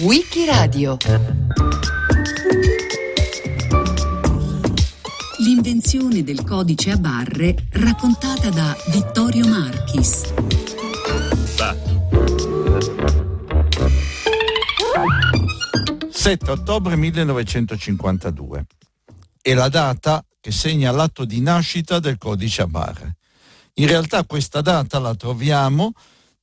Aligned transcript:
Wikiradio 0.00 0.96
L'invenzione 5.40 6.22
del 6.22 6.42
codice 6.44 6.92
a 6.92 6.96
barre 6.96 7.54
raccontata 7.72 8.48
da 8.48 8.74
Vittorio 8.90 9.46
Marchis. 9.48 10.32
7 16.08 16.50
ottobre 16.50 16.96
1952 16.96 18.66
è 19.42 19.52
la 19.52 19.68
data 19.68 20.24
che 20.40 20.52
segna 20.52 20.90
l'atto 20.90 21.26
di 21.26 21.42
nascita 21.42 21.98
del 21.98 22.16
codice 22.16 22.62
a 22.62 22.66
barre. 22.66 23.16
In 23.74 23.88
realtà 23.88 24.24
questa 24.24 24.62
data 24.62 24.98
la 24.98 25.14
troviamo 25.14 25.92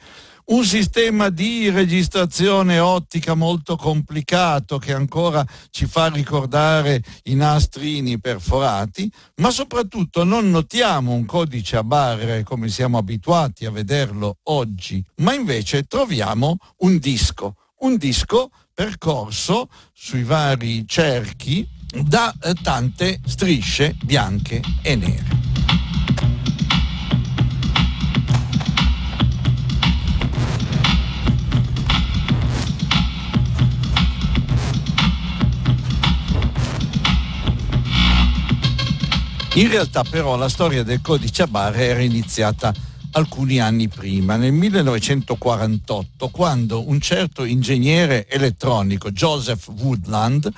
un 0.48 0.64
sistema 0.64 1.28
di 1.28 1.70
registrazione 1.70 2.80
ottica 2.80 3.34
molto 3.34 3.76
complicato 3.76 4.78
che 4.78 4.94
ancora 4.94 5.46
ci 5.72 5.86
fa 5.88 6.08
ricordare 6.08 7.04
i 7.24 7.36
nastrini 7.36 8.20
perforati, 8.20 9.12
ma 9.38 9.52
soprattutto 9.52 10.24
non 10.24 10.50
notiamo 10.50 11.12
un 11.12 11.26
codice 11.26 11.76
a 11.76 11.84
barre 11.84 12.44
come 12.44 12.70
siamo 12.70 12.98
abituati 12.98 13.66
a 13.66 13.72
vederlo 13.72 14.38
oggi, 14.44 15.04
ma 15.18 15.34
invece 15.34 15.84
troviamo 15.84 16.56
un 16.78 16.98
disco, 16.98 17.56
un 17.80 17.98
disco 17.98 18.50
percorso 18.78 19.70
sui 19.92 20.22
vari 20.22 20.88
cerchi 20.88 21.68
da 22.04 22.32
eh, 22.44 22.54
tante 22.62 23.20
strisce 23.26 23.96
bianche 24.04 24.62
e 24.84 24.96
nere. 24.96 25.26
In 39.56 39.70
realtà 39.70 40.04
però 40.04 40.36
la 40.36 40.50
storia 40.50 40.84
del 40.84 41.02
codice 41.02 41.42
a 41.42 41.48
barre 41.48 41.86
era 41.88 42.02
iniziata 42.02 42.72
alcuni 43.18 43.60
anni 43.60 43.88
prima, 43.88 44.36
nel 44.36 44.54
1948, 44.54 46.30
quando 46.30 46.88
un 46.88 47.02
certo 47.02 47.44
ingegnere 47.46 48.28
elettronico, 48.30 49.10
Joseph 49.12 49.70
Woodland, 49.70 50.52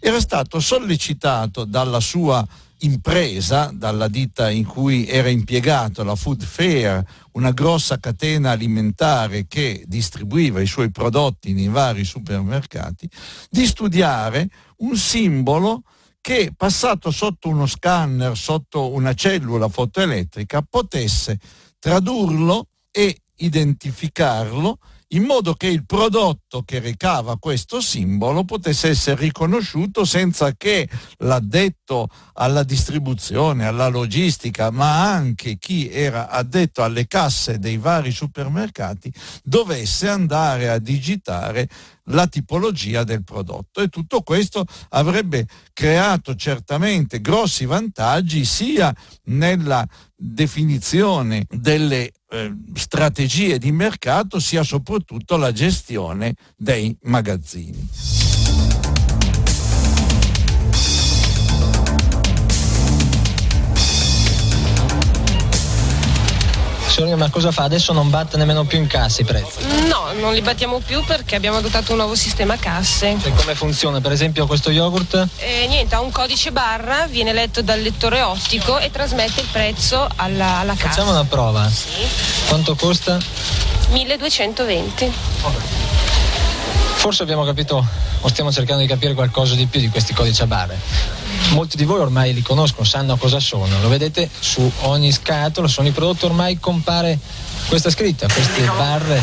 era 0.00 0.18
stato 0.20 0.58
sollecitato 0.58 1.64
dalla 1.64 2.00
sua 2.00 2.44
impresa, 2.78 3.70
dalla 3.72 4.08
ditta 4.08 4.50
in 4.50 4.64
cui 4.64 5.06
era 5.06 5.28
impiegato, 5.28 6.02
la 6.02 6.16
Food 6.16 6.42
Fair, 6.42 7.04
una 7.32 7.52
grossa 7.52 8.00
catena 8.00 8.50
alimentare 8.50 9.46
che 9.46 9.84
distribuiva 9.86 10.60
i 10.60 10.66
suoi 10.66 10.90
prodotti 10.90 11.52
nei 11.52 11.68
vari 11.68 12.02
supermercati, 12.02 13.08
di 13.48 13.64
studiare 13.64 14.48
un 14.78 14.96
simbolo 14.96 15.84
che 16.20 16.52
passato 16.56 17.12
sotto 17.12 17.48
uno 17.48 17.66
scanner, 17.66 18.36
sotto 18.36 18.90
una 18.90 19.14
cellula 19.14 19.68
fotoelettrica, 19.68 20.62
potesse 20.68 21.38
tradurlo 21.82 22.68
e 22.92 23.22
identificarlo 23.38 24.78
in 25.08 25.24
modo 25.24 25.54
che 25.54 25.66
il 25.66 25.84
prodotto 25.84 26.41
che 26.60 26.78
recava 26.78 27.38
questo 27.38 27.80
simbolo 27.80 28.44
potesse 28.44 28.90
essere 28.90 29.22
riconosciuto 29.22 30.04
senza 30.04 30.52
che 30.54 30.86
l'addetto 31.18 32.08
alla 32.34 32.62
distribuzione, 32.62 33.66
alla 33.66 33.88
logistica, 33.88 34.70
ma 34.70 35.10
anche 35.10 35.56
chi 35.56 35.88
era 35.88 36.28
addetto 36.28 36.82
alle 36.82 37.06
casse 37.06 37.58
dei 37.58 37.78
vari 37.78 38.10
supermercati 38.10 39.10
dovesse 39.42 40.08
andare 40.08 40.68
a 40.68 40.78
digitare 40.78 41.68
la 42.06 42.26
tipologia 42.26 43.04
del 43.04 43.24
prodotto. 43.24 43.80
E 43.80 43.88
tutto 43.88 44.22
questo 44.22 44.64
avrebbe 44.90 45.46
creato 45.72 46.34
certamente 46.34 47.20
grossi 47.20 47.64
vantaggi 47.64 48.44
sia 48.44 48.94
nella 49.24 49.86
definizione 50.14 51.46
delle 51.48 52.12
eh, 52.30 52.54
strategie 52.74 53.58
di 53.58 53.72
mercato 53.72 54.38
sia 54.38 54.62
soprattutto 54.62 55.36
la 55.36 55.52
gestione 55.52 56.34
dei 56.56 56.96
magazzini. 57.02 57.88
Signori, 66.92 67.14
ma 67.16 67.30
cosa 67.30 67.50
fa? 67.50 67.62
Adesso 67.64 67.94
non 67.94 68.10
batte 68.10 68.36
nemmeno 68.36 68.64
più 68.64 68.78
in 68.78 68.86
cassa 68.86 69.22
i 69.22 69.24
prezzi? 69.24 69.64
No, 69.88 70.12
non 70.20 70.34
li 70.34 70.42
battiamo 70.42 70.78
più 70.78 71.02
perché 71.04 71.34
abbiamo 71.34 71.56
adottato 71.56 71.92
un 71.92 71.98
nuovo 71.98 72.14
sistema 72.14 72.56
casse. 72.58 73.16
Cioè, 73.20 73.32
come 73.32 73.54
funziona? 73.54 74.00
Per 74.02 74.12
esempio 74.12 74.46
questo 74.46 74.70
yogurt? 74.70 75.26
Eh, 75.38 75.66
niente, 75.68 75.94
ha 75.94 76.00
un 76.00 76.10
codice 76.12 76.52
barra, 76.52 77.06
viene 77.06 77.32
letto 77.32 77.62
dal 77.62 77.80
lettore 77.80 78.20
ottico 78.20 78.78
e 78.78 78.90
trasmette 78.90 79.40
il 79.40 79.48
prezzo 79.50 80.06
alla, 80.16 80.58
alla 80.58 80.74
cassa. 80.74 80.88
Facciamo 80.88 81.10
una 81.12 81.24
prova. 81.24 81.66
Sì. 81.70 82.06
Quanto 82.46 82.74
costa? 82.74 83.18
1220. 83.88 85.12
Forse 87.02 87.24
abbiamo 87.24 87.42
capito 87.42 87.84
o 88.20 88.28
stiamo 88.28 88.52
cercando 88.52 88.80
di 88.80 88.86
capire 88.86 89.12
qualcosa 89.14 89.56
di 89.56 89.66
più 89.66 89.80
di 89.80 89.88
questi 89.88 90.14
codici 90.14 90.40
a 90.42 90.46
barre. 90.46 90.78
Molti 91.50 91.76
di 91.76 91.82
voi 91.82 91.98
ormai 91.98 92.32
li 92.32 92.42
conoscono, 92.42 92.86
sanno 92.86 93.16
cosa 93.16 93.40
sono. 93.40 93.80
Lo 93.80 93.88
vedete 93.88 94.30
su 94.38 94.70
ogni 94.82 95.10
scatola, 95.10 95.66
su 95.66 95.80
ogni 95.80 95.90
prodotto 95.90 96.26
ormai 96.26 96.60
compare 96.60 97.18
questa 97.66 97.90
scritta, 97.90 98.28
queste 98.32 98.62
barre 98.76 99.20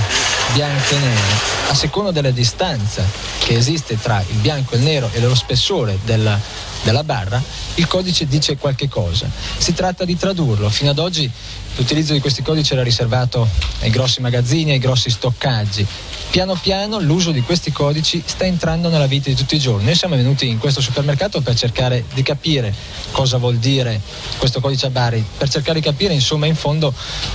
bianche 0.52 0.94
e 0.94 1.00
nere. 1.00 1.22
A 1.70 1.74
seconda 1.74 2.12
della 2.12 2.32
distanza 2.32 3.02
che 3.46 3.56
esiste 3.56 3.98
tra 3.98 4.22
il 4.28 4.38
bianco 4.40 4.74
e 4.74 4.78
il 4.80 4.84
nero 4.84 5.10
e 5.14 5.22
lo 5.22 5.34
spessore 5.34 6.00
della, 6.04 6.38
della 6.84 7.04
barra, 7.04 7.42
il 7.76 7.88
codice 7.88 8.28
dice 8.28 8.58
qualche 8.58 8.88
cosa. 8.88 9.30
Si 9.58 9.74
tratta 9.74 10.06
di 10.06 10.18
tradurlo. 10.18 10.70
Fino 10.70 10.90
ad 10.92 11.00
oggi 11.00 11.30
l'utilizzo 11.76 12.14
di 12.14 12.20
questi 12.20 12.42
codici 12.42 12.74
era 12.74 12.84
riservato 12.84 13.48
ai 13.82 13.90
grossi 13.90 14.22
magazzini, 14.22 14.72
ai 14.72 14.80
grossi 14.80 15.10
stoccaggi 15.10 15.88
piano 16.30 16.54
piano 16.54 17.00
l'uso 17.00 17.32
di 17.32 17.42
questi 17.42 17.72
codici 17.72 18.22
sta 18.24 18.46
entrando 18.46 18.90
nella 18.90 19.08
vita 19.08 19.30
di 19.30 19.36
tutti 19.36 19.56
i 19.56 19.60
giorni. 19.60 19.86
Noi 19.86 19.96
siamo 19.96 20.16
venuti 20.16 20.48
in 20.48 20.60
questo 20.60 20.80
supermercato 20.80 21.42
per 21.42 21.56
cercare 21.56 22.06
di 22.14 22.22
capire 22.22 22.74
cosa 23.12 23.38
vuol 23.38 23.58
dire 23.58 24.00
questo 24.38 24.60
codice 24.60 24.88
a 24.88 24.90
Bari, 24.90 25.24
per 25.38 25.50
cercare 25.50 25.80
di 25.80 25.86
capire 25.86 26.14
insomma 26.14 26.46
in 26.46 26.56
fondo 26.56 26.94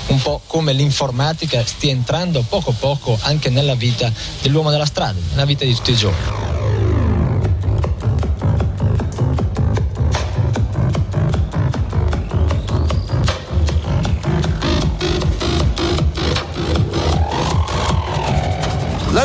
un 0.08 0.22
po' 0.22 0.40
come 0.46 0.72
l'informatica 0.72 1.64
stia 1.66 1.90
entrando 1.90 2.44
poco 2.48 2.72
poco 2.72 3.18
anche 3.22 3.50
nella 3.50 3.74
vita 3.74 4.12
dell'uomo 4.42 4.70
della 4.70 4.86
strada, 4.86 5.18
nella 5.30 5.44
vita 5.44 5.64
di 5.64 5.74
tutti 5.74 5.90
i 5.90 5.96
giorni. 5.96 6.73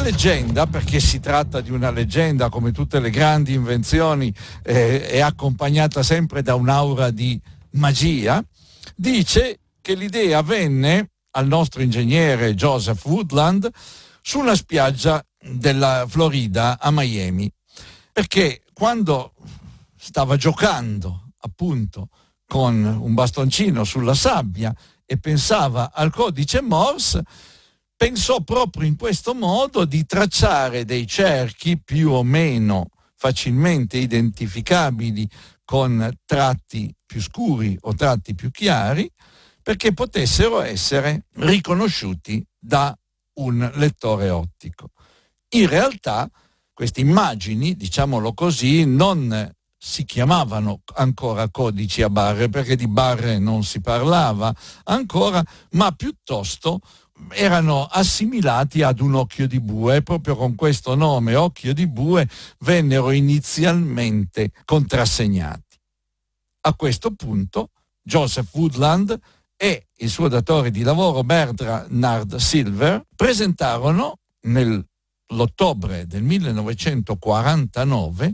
Leggenda, 0.10 0.66
perché 0.66 1.00
si 1.00 1.20
tratta 1.20 1.62
di 1.62 1.70
una 1.70 1.92
leggenda 1.92 2.50
come 2.50 2.72
tutte 2.72 3.00
le 3.00 3.12
grandi 3.12 3.54
invenzioni, 3.54 4.34
eh, 4.64 5.08
è 5.08 5.20
accompagnata 5.20 6.02
sempre 6.02 6.42
da 6.42 6.56
un'aura 6.56 7.12
di 7.12 7.40
magia, 7.74 8.44
dice 8.96 9.60
che 9.80 9.94
l'idea 9.94 10.42
venne 10.42 11.12
al 11.32 11.46
nostro 11.46 11.84
ingegnere 11.84 12.56
Joseph 12.56 13.06
Woodland 13.06 13.70
su 14.20 14.40
una 14.40 14.56
spiaggia 14.56 15.24
della 15.40 16.06
Florida 16.08 16.80
a 16.80 16.90
Miami, 16.90 17.52
perché 18.12 18.64
quando 18.74 19.34
stava 19.96 20.38
giocando 20.38 21.34
appunto 21.42 22.10
con 22.48 22.84
un 22.84 23.14
bastoncino 23.14 23.84
sulla 23.84 24.16
sabbia 24.16 24.74
e 25.06 25.20
pensava 25.20 25.92
al 25.94 26.12
codice 26.12 26.62
Morse, 26.62 27.22
pensò 28.00 28.40
proprio 28.40 28.88
in 28.88 28.96
questo 28.96 29.36
modo 29.36 29.84
di 29.84 30.06
tracciare 30.06 30.86
dei 30.86 31.06
cerchi 31.06 31.78
più 31.78 32.12
o 32.12 32.24
meno 32.24 32.92
facilmente 33.14 33.98
identificabili 33.98 35.30
con 35.66 36.10
tratti 36.24 36.96
più 37.06 37.22
scuri 37.22 37.78
o 37.82 37.94
tratti 37.96 38.36
più 38.36 38.52
chiari, 38.52 39.12
perché 39.62 39.92
potessero 39.92 40.62
essere 40.62 41.26
riconosciuti 41.34 42.42
da 42.58 42.98
un 43.34 43.70
lettore 43.76 44.30
ottico. 44.30 44.92
In 45.56 45.68
realtà 45.68 46.32
queste 46.72 47.02
immagini, 47.02 47.76
diciamolo 47.76 48.34
così, 48.34 48.86
non 48.86 49.54
si 49.82 50.04
chiamavano 50.04 50.82
ancora 50.96 51.50
codici 51.50 52.02
a 52.02 52.10
barre 52.10 52.50
perché 52.50 52.76
di 52.76 52.88
barre 52.88 53.40
non 53.40 53.64
si 53.64 53.80
parlava 53.80 54.54
ancora, 54.84 55.42
ma 55.72 55.92
piuttosto 55.94 56.82
erano 57.32 57.86
assimilati 57.86 58.82
ad 58.82 59.00
un 59.00 59.16
occhio 59.16 59.48
di 59.48 59.62
bue 59.62 59.98
e 59.98 60.04
proprio 60.04 60.36
con 60.36 60.56
questo 60.56 60.96
nome 60.96 61.36
occhio 61.36 61.74
di 61.74 61.88
bue 61.88 62.28
vennero 62.60 63.12
inizialmente 63.12 64.52
contrassegnati. 64.66 65.80
A 66.62 66.76
questo 66.76 67.16
punto 67.16 67.70
Joseph 68.02 68.54
Woodland 68.54 69.18
e 69.56 69.88
il 69.98 70.10
suo 70.10 70.28
datore 70.28 70.72
di 70.72 70.84
lavoro 70.84 71.24
Bernard 71.24 72.36
Silver 72.36 73.06
presentarono 73.16 74.18
nell'ottobre 74.42 76.06
del 76.06 76.24
1949 76.24 78.34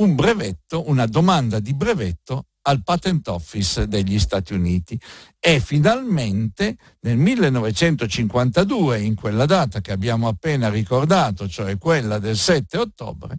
un 0.00 0.14
brevetto, 0.14 0.88
una 0.88 1.06
domanda 1.06 1.60
di 1.60 1.74
brevetto 1.74 2.46
al 2.62 2.82
Patent 2.82 3.26
Office 3.28 3.86
degli 3.86 4.18
Stati 4.18 4.52
Uniti 4.52 5.00
e 5.38 5.60
finalmente 5.60 6.76
nel 7.00 7.16
1952, 7.16 9.00
in 9.00 9.14
quella 9.14 9.46
data 9.46 9.80
che 9.80 9.92
abbiamo 9.92 10.28
appena 10.28 10.68
ricordato, 10.68 11.48
cioè 11.48 11.78
quella 11.78 12.18
del 12.18 12.36
7 12.36 12.76
ottobre, 12.76 13.38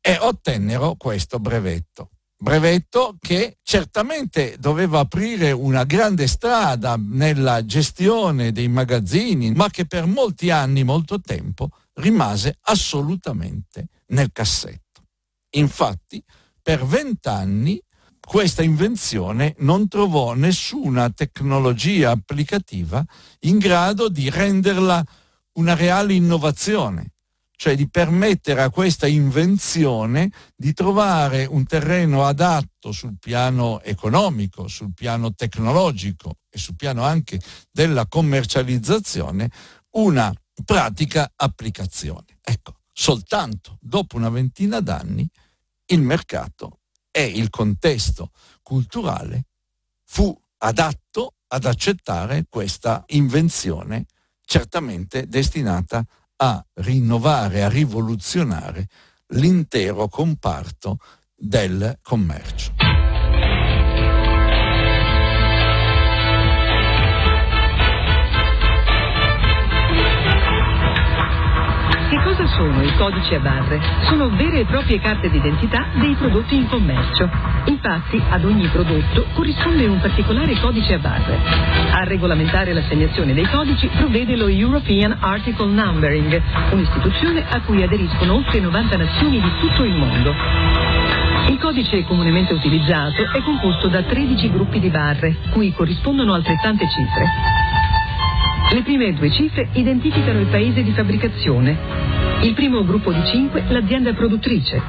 e 0.00 0.16
ottennero 0.20 0.96
questo 0.96 1.38
brevetto. 1.38 2.10
Brevetto 2.36 3.16
che 3.18 3.58
certamente 3.62 4.56
doveva 4.58 5.00
aprire 5.00 5.50
una 5.52 5.84
grande 5.84 6.26
strada 6.26 6.96
nella 6.98 7.64
gestione 7.64 8.52
dei 8.52 8.68
magazzini, 8.68 9.52
ma 9.52 9.70
che 9.70 9.86
per 9.86 10.06
molti 10.06 10.50
anni, 10.50 10.84
molto 10.84 11.20
tempo, 11.20 11.70
rimase 11.94 12.58
assolutamente 12.62 13.86
nel 14.08 14.30
cassetto. 14.32 14.83
Infatti, 15.54 16.22
per 16.62 16.84
vent'anni 16.84 17.80
questa 18.20 18.62
invenzione 18.62 19.54
non 19.58 19.86
trovò 19.86 20.32
nessuna 20.32 21.10
tecnologia 21.10 22.10
applicativa 22.10 23.04
in 23.40 23.58
grado 23.58 24.08
di 24.08 24.30
renderla 24.30 25.04
una 25.54 25.74
reale 25.74 26.14
innovazione, 26.14 27.12
cioè 27.54 27.76
di 27.76 27.88
permettere 27.88 28.62
a 28.62 28.70
questa 28.70 29.06
invenzione 29.06 30.30
di 30.56 30.72
trovare 30.72 31.44
un 31.44 31.66
terreno 31.66 32.24
adatto 32.24 32.92
sul 32.92 33.18
piano 33.20 33.82
economico, 33.82 34.68
sul 34.68 34.92
piano 34.94 35.34
tecnologico 35.34 36.38
e 36.48 36.58
sul 36.58 36.76
piano 36.76 37.04
anche 37.04 37.38
della 37.70 38.06
commercializzazione, 38.06 39.50
una 39.90 40.32
pratica 40.64 41.30
applicazione. 41.36 42.38
Ecco, 42.40 42.78
soltanto 42.90 43.76
dopo 43.80 44.16
una 44.16 44.30
ventina 44.30 44.80
d'anni 44.80 45.28
il 45.86 46.00
mercato 46.00 46.80
e 47.10 47.24
il 47.24 47.50
contesto 47.50 48.30
culturale 48.62 49.44
fu 50.04 50.36
adatto 50.58 51.34
ad 51.48 51.64
accettare 51.64 52.46
questa 52.48 53.04
invenzione 53.08 54.06
certamente 54.44 55.26
destinata 55.28 56.04
a 56.36 56.64
rinnovare, 56.74 57.62
a 57.62 57.68
rivoluzionare 57.68 58.88
l'intero 59.28 60.08
comparto 60.08 60.98
del 61.34 61.98
commercio. 62.02 62.73
Codici 72.96 73.34
a 73.34 73.40
barre? 73.40 73.80
Sono 74.02 74.30
vere 74.30 74.60
e 74.60 74.64
proprie 74.64 75.00
carte 75.00 75.30
d'identità 75.30 75.86
dei 75.94 76.14
prodotti 76.14 76.56
in 76.56 76.68
commercio. 76.68 77.28
Infatti, 77.66 78.20
ad 78.28 78.44
ogni 78.44 78.66
prodotto 78.68 79.26
corrisponde 79.32 79.86
un 79.86 80.00
particolare 80.00 80.58
codice 80.60 80.94
a 80.94 80.98
barre. 80.98 81.38
A 81.92 82.04
regolamentare 82.04 82.72
l'assegnazione 82.72 83.34
dei 83.34 83.46
codici 83.48 83.88
provvede 83.88 84.36
lo 84.36 84.48
European 84.48 85.16
Article 85.20 85.72
Numbering, 85.72 86.42
un'istituzione 86.70 87.44
a 87.48 87.60
cui 87.60 87.82
aderiscono 87.82 88.34
oltre 88.34 88.60
90 88.60 88.96
nazioni 88.96 89.40
di 89.40 89.50
tutto 89.60 89.84
il 89.84 89.94
mondo. 89.94 90.32
Il 91.48 91.58
codice 91.58 92.04
comunemente 92.04 92.54
utilizzato 92.54 93.30
è 93.32 93.42
composto 93.42 93.88
da 93.88 94.02
13 94.02 94.50
gruppi 94.50 94.80
di 94.80 94.88
barre, 94.88 95.36
cui 95.50 95.72
corrispondono 95.72 96.32
altrettante 96.32 96.88
cifre. 96.88 97.28
Le 98.72 98.82
prime 98.82 99.12
due 99.12 99.30
cifre 99.30 99.68
identificano 99.72 100.40
il 100.40 100.46
paese 100.46 100.82
di 100.82 100.90
fabbricazione, 100.92 102.23
il 102.44 102.52
primo 102.52 102.84
gruppo 102.84 103.10
di 103.10 103.22
5 103.24 103.64
l'azienda 103.68 104.12
produttrice. 104.12 104.80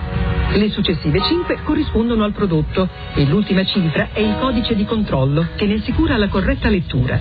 Le 0.55 0.69
successive 0.71 1.21
5 1.21 1.59
corrispondono 1.63 2.25
al 2.25 2.33
prodotto 2.33 2.87
e 3.13 3.25
l'ultima 3.25 3.63
cifra 3.63 4.09
è 4.11 4.19
il 4.19 4.35
codice 4.39 4.75
di 4.75 4.83
controllo 4.83 5.47
che 5.55 5.65
ne 5.65 5.75
assicura 5.75 6.17
la 6.17 6.27
corretta 6.27 6.67
lettura. 6.67 7.17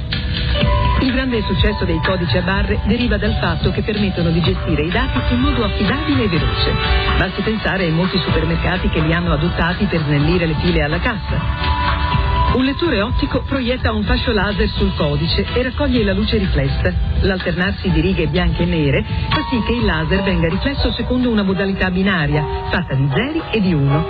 Il 1.01 1.13
grande 1.13 1.41
successo 1.43 1.85
dei 1.85 2.01
codici 2.05 2.37
a 2.37 2.43
barre 2.43 2.81
deriva 2.87 3.17
dal 3.17 3.37
fatto 3.41 3.71
che 3.71 3.83
permettono 3.83 4.31
di 4.31 4.41
gestire 4.41 4.83
i 4.83 4.91
dati 4.91 5.35
in 5.35 5.41
modo 5.41 5.63
affidabile 5.63 6.25
e 6.25 6.29
veloce. 6.29 6.73
Basti 7.17 7.43
pensare 7.43 7.85
ai 7.85 7.93
molti 7.93 8.19
supermercati 8.19 8.89
che 8.89 9.01
li 9.01 9.13
hanno 9.13 9.33
adottati 9.33 9.85
per 9.85 10.03
snellire 10.03 10.47
le 10.47 10.55
file 10.55 10.83
alla 10.83 10.99
cassa. 10.99 12.34
Un 12.55 12.65
lettore 12.65 13.03
ottico 13.03 13.43
proietta 13.43 13.91
un 13.91 14.05
fascio 14.05 14.33
laser 14.33 14.69
sul 14.69 14.95
codice 14.95 15.45
e 15.55 15.63
raccoglie 15.65 16.05
la 16.05 16.13
luce 16.13 16.39
riflessa. 16.39 16.93
L'alternarsi 17.23 17.91
di 17.91 18.01
righe 18.01 18.29
bianche 18.29 18.63
e 18.63 18.67
nere 18.67 19.03
fa 19.03 19.41
sì 19.51 19.61
che 19.67 19.73
il 19.73 19.85
laser 19.85 20.23
venga 20.23 20.49
riflesso 20.49 20.93
secondo 20.93 21.31
una 21.31 21.43
modalità 21.43 21.91
binaria, 21.91 22.45
fatta 22.71 22.95
di 22.95 23.09
zeri 23.13 23.43
e 23.51 23.61
di 23.61 23.75
uno. 23.75 24.07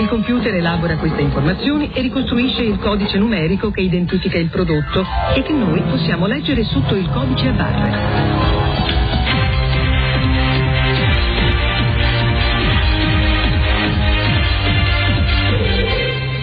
Il 0.00 0.08
computer 0.08 0.54
elabora 0.54 0.98
queste 0.98 1.22
informazioni 1.22 1.90
e 1.94 2.02
ricostruisce 2.02 2.62
il 2.62 2.78
codice 2.78 3.16
numerico 3.16 3.70
che 3.70 3.80
identifica 3.80 4.36
il 4.36 4.50
prodotto 4.50 5.06
e 5.34 5.42
che 5.42 5.52
noi 5.52 5.80
possiamo 5.80 6.26
leggere 6.26 6.64
sotto 6.64 6.94
il 6.94 7.08
codice 7.08 7.48
a 7.48 7.52
barre. 7.52 8.91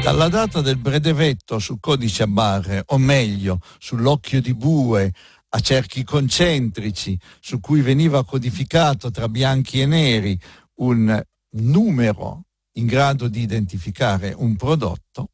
Dalla 0.10 0.28
data 0.28 0.62
del 0.62 0.78
brevetto 0.78 1.60
sul 1.60 1.78
codice 1.80 2.24
a 2.24 2.28
barre, 2.28 2.82
o 2.88 2.98
meglio, 2.98 3.60
sull'occhio 3.78 4.42
di 4.42 4.56
bue, 4.56 5.14
a 5.50 5.60
cerchi 5.60 6.04
concentrici, 6.04 7.16
su 7.40 7.60
cui 7.60 7.82
veniva 7.82 8.26
codificato 8.26 9.12
tra 9.12 9.30
bianchi 9.30 9.82
e 9.82 9.86
neri 9.86 10.42
un 10.78 11.24
numero 11.52 12.46
in 12.78 12.88
grado 12.88 13.28
di 13.28 13.42
identificare 13.42 14.34
un 14.36 14.56
prodotto, 14.56 15.30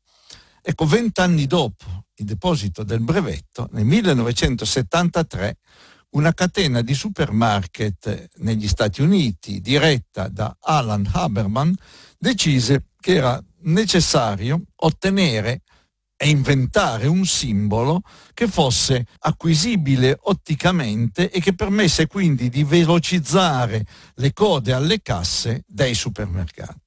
ecco, 0.61 0.85
vent'anni 0.85 1.47
dopo 1.47 2.07
il 2.15 2.25
deposito 2.25 2.83
del 2.83 2.99
brevetto, 2.99 3.69
nel 3.71 3.85
1973, 3.85 5.55
una 6.15 6.33
catena 6.33 6.81
di 6.81 6.93
supermarket 6.93 8.31
negli 8.39 8.67
Stati 8.67 9.01
Uniti, 9.01 9.61
diretta 9.61 10.27
da 10.27 10.53
Alan 10.59 11.09
Haberman, 11.13 11.73
decise 12.17 12.87
che 12.99 13.15
era 13.15 13.41
necessario 13.65 14.61
ottenere 14.77 15.61
e 16.17 16.29
inventare 16.29 17.07
un 17.07 17.25
simbolo 17.25 18.01
che 18.33 18.47
fosse 18.47 19.05
acquisibile 19.19 20.17
otticamente 20.23 21.29
e 21.29 21.41
che 21.41 21.53
permesse 21.53 22.07
quindi 22.07 22.49
di 22.49 22.63
velocizzare 22.63 23.85
le 24.15 24.33
code 24.33 24.71
alle 24.71 25.01
casse 25.01 25.63
dei 25.67 25.93
supermercati. 25.93 26.83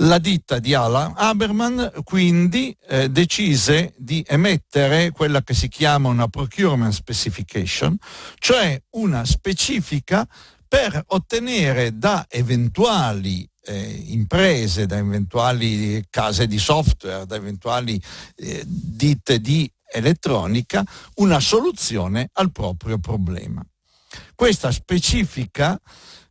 La 0.00 0.18
ditta 0.18 0.58
di 0.58 0.74
Alan 0.74 1.14
Haberman 1.16 1.90
quindi 2.04 2.76
eh, 2.86 3.08
decise 3.08 3.94
di 3.96 4.22
emettere 4.28 5.10
quella 5.10 5.42
che 5.42 5.54
si 5.54 5.68
chiama 5.68 6.10
una 6.10 6.28
procurement 6.28 6.92
specification, 6.92 7.96
cioè 8.38 8.80
una 8.90 9.24
specifica 9.24 10.28
per 10.68 11.02
ottenere 11.08 11.96
da 11.96 12.26
eventuali 12.28 13.48
eh, 13.66 14.02
imprese, 14.06 14.86
da 14.86 14.96
eventuali 14.96 16.04
case 16.08 16.46
di 16.46 16.58
software, 16.58 17.26
da 17.26 17.36
eventuali 17.36 18.00
eh, 18.36 18.62
ditte 18.66 19.40
di 19.40 19.70
elettronica, 19.92 20.84
una 21.16 21.40
soluzione 21.40 22.30
al 22.34 22.52
proprio 22.52 22.98
problema. 22.98 23.64
Questa 24.34 24.70
specifica 24.70 25.78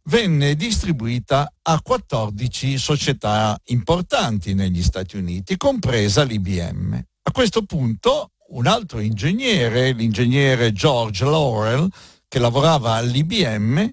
venne 0.03 0.55
distribuita 0.55 1.51
a 1.61 1.81
14 1.81 2.77
società 2.77 3.59
importanti 3.65 4.53
negli 4.53 4.83
Stati 4.83 5.17
Uniti, 5.17 5.57
compresa 5.57 6.23
l'IBM. 6.23 6.93
A 7.23 7.31
questo 7.31 7.63
punto 7.63 8.31
un 8.47 8.67
altro 8.67 8.99
ingegnere, 8.99 9.91
l'ingegnere 9.91 10.71
George 10.71 11.25
Laurel, 11.25 11.89
che 12.27 12.39
lavorava 12.39 12.93
all'IBM, 12.93 13.89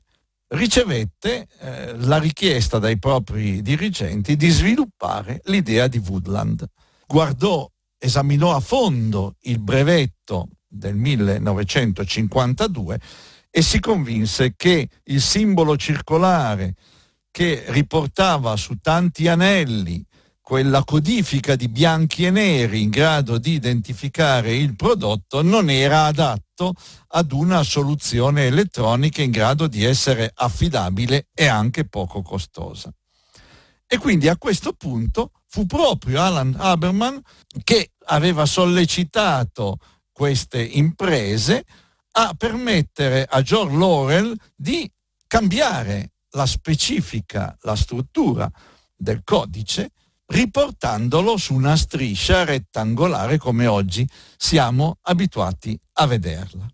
ricevette 0.52 1.46
eh, 1.60 1.96
la 1.98 2.18
richiesta 2.18 2.78
dai 2.78 2.98
propri 2.98 3.60
dirigenti 3.62 4.36
di 4.36 4.48
sviluppare 4.48 5.40
l'idea 5.44 5.86
di 5.86 5.98
Woodland. 5.98 6.64
Guardò, 7.06 7.70
esaminò 7.98 8.54
a 8.54 8.60
fondo 8.60 9.36
il 9.42 9.60
brevetto 9.60 10.48
del 10.66 10.96
1952 10.96 13.00
e 13.50 13.62
si 13.62 13.80
convinse 13.80 14.54
che 14.56 14.88
il 15.04 15.20
simbolo 15.20 15.76
circolare 15.76 16.74
che 17.30 17.64
riportava 17.68 18.56
su 18.56 18.78
tanti 18.80 19.28
anelli 19.28 20.02
quella 20.40 20.82
codifica 20.84 21.54
di 21.54 21.68
bianchi 21.68 22.26
e 22.26 22.30
neri 22.30 22.82
in 22.82 22.90
grado 22.90 23.38
di 23.38 23.52
identificare 23.52 24.54
il 24.54 24.74
prodotto 24.74 25.40
non 25.40 25.70
era 25.70 26.06
adatto 26.62 26.74
ad 27.08 27.32
una 27.32 27.62
soluzione 27.62 28.46
elettronica 28.46 29.22
in 29.22 29.30
grado 29.30 29.66
di 29.66 29.84
essere 29.84 30.30
affidabile 30.32 31.28
e 31.34 31.46
anche 31.46 31.86
poco 31.86 32.22
costosa. 32.22 32.92
E 33.86 33.98
quindi 33.98 34.28
a 34.28 34.38
questo 34.38 34.72
punto 34.72 35.32
fu 35.48 35.66
proprio 35.66 36.22
Alan 36.22 36.54
Haberman 36.58 37.20
che 37.62 37.92
aveva 38.06 38.46
sollecitato 38.46 39.78
queste 40.10 40.62
imprese 40.62 41.64
a 42.12 42.34
permettere 42.36 43.26
a 43.28 43.42
George 43.42 43.76
Laurel 43.76 44.38
di 44.54 44.90
cambiare 45.26 46.12
la 46.30 46.46
specifica, 46.46 47.56
la 47.62 47.76
struttura 47.76 48.50
del 48.94 49.22
codice 49.24 49.90
riportandolo 50.32 51.36
su 51.36 51.54
una 51.54 51.76
striscia 51.76 52.44
rettangolare 52.44 53.36
come 53.36 53.66
oggi 53.66 54.08
siamo 54.36 54.98
abituati 55.02 55.78
a 55.94 56.06
vederla. 56.06 56.66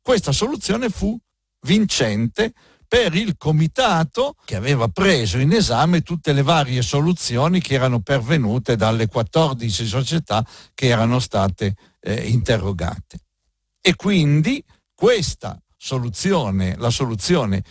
Questa 0.00 0.32
soluzione 0.32 0.88
fu 0.88 1.18
vincente 1.60 2.54
per 2.88 3.14
il 3.14 3.36
comitato 3.36 4.34
che 4.46 4.56
aveva 4.56 4.88
preso 4.88 5.36
in 5.36 5.52
esame 5.52 6.00
tutte 6.00 6.32
le 6.32 6.42
varie 6.42 6.80
soluzioni 6.80 7.60
che 7.60 7.74
erano 7.74 8.00
pervenute 8.00 8.76
dalle 8.76 9.08
14 9.08 9.86
società 9.86 10.42
che 10.72 10.86
erano 10.86 11.18
state 11.18 11.74
eh, 12.00 12.28
interrogate. 12.28 13.18
E 13.82 13.94
quindi 13.94 14.64
questa 14.94 15.60
soluzione, 15.76 16.76
la 16.78 16.90
soluzione 16.90 17.62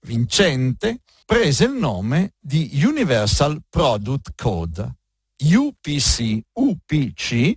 vincente, 0.00 1.02
prese 1.26 1.64
il 1.64 1.72
nome 1.72 2.34
di 2.38 2.80
Universal 2.84 3.60
Product 3.68 4.32
Code, 4.36 4.94
UPC, 5.42 6.40
UPC, 6.52 7.52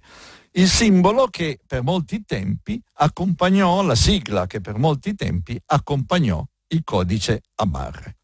il 0.54 0.68
simbolo 0.68 1.28
che 1.28 1.60
per 1.66 1.84
molti 1.84 2.26
tempi 2.26 2.82
accompagnò, 2.94 3.84
la 3.84 3.94
sigla 3.94 4.48
che 4.48 4.60
per 4.60 4.80
molti 4.80 5.14
tempi 5.14 5.62
accompagnò 5.68 6.44
il 6.70 6.84
codice 6.84 7.44
a 7.56 7.68
barre. 7.68 8.18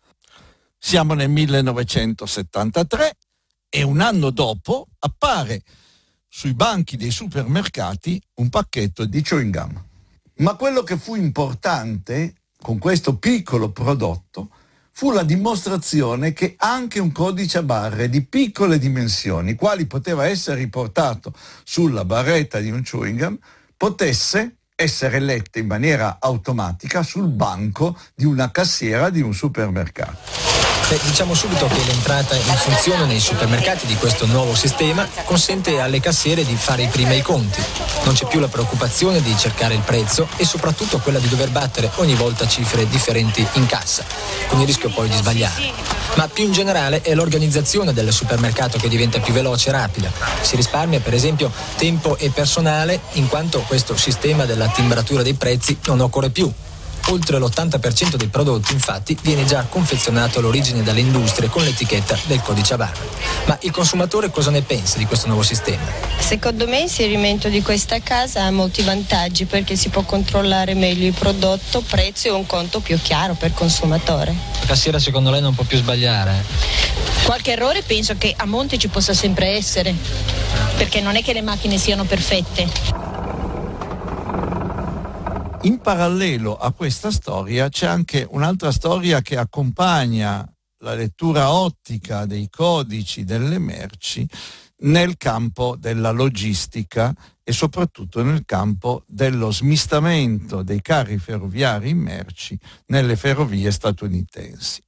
Siamo 0.79 1.13
nel 1.13 1.29
1973 1.29 3.13
e 3.69 3.83
un 3.83 4.01
anno 4.01 4.31
dopo 4.31 4.87
appare 4.97 5.61
sui 6.27 6.55
banchi 6.55 6.97
dei 6.97 7.11
supermercati 7.11 8.19
un 8.35 8.49
pacchetto 8.49 9.05
di 9.05 9.21
chewing 9.21 9.55
gum. 9.55 9.85
Ma 10.37 10.55
quello 10.55 10.81
che 10.81 10.97
fu 10.97 11.13
importante 11.13 12.33
con 12.59 12.79
questo 12.79 13.17
piccolo 13.17 13.71
prodotto 13.71 14.49
fu 14.97 15.11
la 15.11 15.23
dimostrazione 15.23 16.31
che 16.31 16.55
anche 16.57 17.01
un 17.01 17.11
codice 17.11 17.57
a 17.57 17.63
barre 17.63 18.07
di 18.07 18.21
piccole 18.21 18.79
dimensioni, 18.79 19.55
quali 19.55 19.87
poteva 19.87 20.25
essere 20.25 20.59
riportato 20.59 21.33
sulla 21.65 22.05
barretta 22.05 22.59
di 22.59 22.71
un 22.71 22.81
chewing 22.81 23.19
gum, 23.19 23.37
potesse 23.75 24.55
essere 24.73 25.19
letto 25.19 25.59
in 25.59 25.67
maniera 25.67 26.15
automatica 26.21 27.03
sul 27.03 27.27
banco 27.27 27.99
di 28.15 28.23
una 28.23 28.51
cassiera 28.51 29.09
di 29.09 29.19
un 29.19 29.33
supermercato. 29.33 30.44
Beh, 30.87 30.99
diciamo 31.01 31.33
subito 31.33 31.65
che 31.65 31.83
l'entrata 31.83 32.35
in 32.35 32.43
funzione 32.43 33.07
nei 33.07 33.19
supermercati 33.19 33.87
di 33.87 33.95
questo 33.95 34.27
nuovo 34.27 34.53
sistema 34.53 35.07
consente 35.23 35.79
alle 35.79 35.99
cassiere 35.99 36.45
di 36.45 36.55
fare 36.55 36.83
i 36.83 37.21
conti. 37.23 37.59
Non 38.03 38.13
c'è 38.13 38.27
più 38.27 38.39
la 38.39 38.47
preoccupazione 38.47 39.19
di 39.23 39.35
cercare 39.35 39.73
il 39.73 39.79
prezzo 39.79 40.27
e 40.37 40.45
soprattutto 40.45 40.99
quella 40.99 41.17
di 41.17 41.27
dover 41.27 41.49
battere 41.49 41.89
ogni 41.95 42.13
volta 42.13 42.47
cifre 42.47 42.87
differenti 42.87 43.45
in 43.53 43.65
cassa, 43.65 44.05
con 44.47 44.59
il 44.59 44.67
rischio 44.67 44.89
poi 44.89 45.09
di 45.09 45.15
sbagliare. 45.15 45.71
Ma 46.17 46.27
più 46.27 46.43
in 46.43 46.51
generale 46.51 47.01
è 47.01 47.15
l'organizzazione 47.15 47.91
del 47.91 48.13
supermercato 48.13 48.77
che 48.77 48.87
diventa 48.87 49.19
più 49.19 49.33
veloce 49.33 49.69
e 49.69 49.71
rapida. 49.71 50.11
Si 50.41 50.55
risparmia 50.55 50.99
per 50.99 51.15
esempio 51.15 51.51
tempo 51.77 52.15
e 52.15 52.29
personale 52.29 52.99
in 53.13 53.27
quanto 53.27 53.61
questo 53.61 53.97
sistema 53.97 54.45
della 54.45 54.67
timbratura 54.67 55.23
dei 55.23 55.33
prezzi 55.33 55.79
non 55.85 55.99
occorre 56.01 56.29
più 56.29 56.53
Oltre 57.09 57.37
l'80% 57.37 58.15
dei 58.15 58.27
prodotti 58.27 58.73
infatti 58.73 59.15
viene 59.21 59.45
già 59.45 59.65
confezionato 59.69 60.39
all'origine 60.39 60.81
dalle 60.81 61.01
industrie 61.01 61.49
con 61.49 61.63
l'etichetta 61.63 62.17
del 62.25 62.41
codice 62.41 62.73
a 62.73 62.77
barre. 62.77 63.07
Ma 63.45 63.57
il 63.61 63.71
consumatore 63.71 64.31
cosa 64.31 64.49
ne 64.49 64.63
pensa 64.63 64.97
di 64.97 65.05
questo 65.05 65.27
nuovo 65.27 65.43
sistema? 65.43 65.83
Secondo 66.17 66.67
me 66.67 66.79
l'inserimento 66.79 67.47
di 67.47 67.61
questa 67.61 67.99
casa 68.01 68.43
ha 68.43 68.51
molti 68.51 68.81
vantaggi 68.81 69.45
perché 69.45 69.75
si 69.75 69.89
può 69.89 70.01
controllare 70.01 70.73
meglio 70.73 71.05
il 71.05 71.13
prodotto, 71.13 71.81
prezzo 71.81 72.27
e 72.27 72.31
un 72.31 72.47
conto 72.47 72.79
più 72.79 72.99
chiaro 72.99 73.35
per 73.35 73.49
il 73.49 73.55
consumatore. 73.55 74.35
La 74.61 74.65
cassiera 74.65 74.97
secondo 74.97 75.29
lei 75.29 75.41
non 75.41 75.53
può 75.53 75.63
più 75.63 75.77
sbagliare? 75.77 76.43
Qualche 77.23 77.51
errore 77.51 77.83
penso 77.83 78.15
che 78.17 78.33
a 78.35 78.45
monte 78.45 78.79
ci 78.79 78.87
possa 78.87 79.13
sempre 79.13 79.49
essere, 79.49 79.93
perché 80.75 81.01
non 81.01 81.15
è 81.15 81.23
che 81.23 81.33
le 81.33 81.41
macchine 81.41 81.77
siano 81.77 82.03
perfette. 82.03 83.04
In 85.65 85.79
parallelo 85.79 86.55
a 86.55 86.71
questa 86.73 87.09
storia 87.09 87.69
c'è 87.69 87.87
anche 87.87 88.23
un'altra 88.29 88.71
storia 88.71 89.21
che 89.21 89.35
accompagna 89.35 90.47
la 90.83 90.93
lettura 90.93 91.51
ottica 91.51 92.27
dei 92.27 92.49
codici 92.51 93.23
delle 93.23 93.57
merci 93.57 94.29
nel 94.81 95.17
campo 95.17 95.75
della 95.75 96.11
logistica 96.11 97.11
e 97.43 97.51
soprattutto 97.51 98.21
nel 98.21 98.45
campo 98.45 99.05
dello 99.07 99.51
smistamento 99.51 100.61
dei 100.61 100.81
carri 100.81 101.17
ferroviari 101.17 101.89
in 101.89 101.97
merci 101.97 102.55
nelle 102.87 103.15
ferrovie 103.15 103.71
statunitensi. 103.71 104.83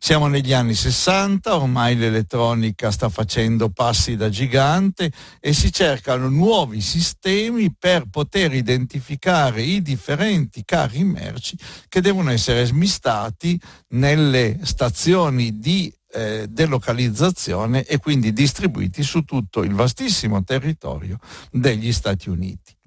Siamo 0.00 0.28
negli 0.28 0.52
anni 0.52 0.74
60, 0.74 1.56
ormai 1.56 1.96
l'elettronica 1.96 2.90
sta 2.92 3.08
facendo 3.08 3.68
passi 3.68 4.16
da 4.16 4.28
gigante 4.28 5.10
e 5.40 5.52
si 5.52 5.72
cercano 5.72 6.28
nuovi 6.28 6.80
sistemi 6.80 7.74
per 7.76 8.04
poter 8.08 8.54
identificare 8.54 9.62
i 9.62 9.82
differenti 9.82 10.64
carri 10.64 11.02
merci 11.02 11.58
che 11.88 12.00
devono 12.00 12.30
essere 12.30 12.64
smistati 12.64 13.60
nelle 13.88 14.60
stazioni 14.62 15.58
di 15.58 15.92
eh, 16.12 16.46
delocalizzazione 16.48 17.84
e 17.84 17.98
quindi 17.98 18.32
distribuiti 18.32 19.02
su 19.02 19.22
tutto 19.22 19.62
il 19.62 19.74
vastissimo 19.74 20.42
territorio 20.44 21.18
degli 21.50 21.92
Stati 21.92 22.30
Uniti. 22.30 22.77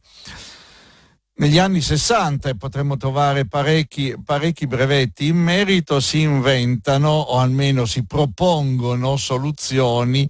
Negli 1.42 1.58
anni 1.58 1.82
60, 1.82 2.50
e 2.50 2.56
potremmo 2.56 2.98
trovare 2.98 3.48
parecchi, 3.48 4.16
parecchi, 4.24 4.68
brevetti 4.68 5.26
in 5.26 5.38
merito, 5.38 6.00
si 6.00 6.20
inventano 6.20 7.10
o 7.10 7.40
almeno 7.40 7.86
si 7.86 8.06
propongono 8.06 9.18
soluzioni 9.18 10.30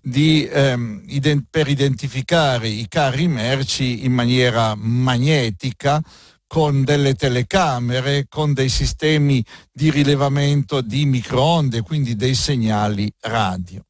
di, 0.00 0.48
ehm, 0.50 1.02
ident- 1.08 1.44
per 1.50 1.68
identificare 1.68 2.68
i 2.68 2.88
carri 2.88 3.28
merci 3.28 4.06
in 4.06 4.14
maniera 4.14 4.74
magnetica 4.74 6.02
con 6.46 6.84
delle 6.84 7.12
telecamere, 7.12 8.24
con 8.26 8.54
dei 8.54 8.70
sistemi 8.70 9.44
di 9.70 9.90
rilevamento 9.90 10.80
di 10.80 11.04
microonde, 11.04 11.82
quindi 11.82 12.16
dei 12.16 12.34
segnali 12.34 13.12
radio. 13.20 13.84